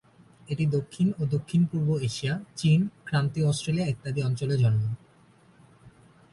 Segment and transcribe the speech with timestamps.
[0.49, 4.89] এটি দক্ষিণ ও দক্ষিণ-পূর্ব এশিয়া, চীন, ক্রান্তীয় অস্ট্রেলিয়া ইত্যাদি অঞ্চলে জন্মে।